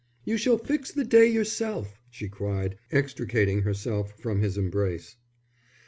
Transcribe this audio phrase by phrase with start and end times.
[0.25, 5.15] "You shall fix the day yourself," she cried, extricating herself from his embrace.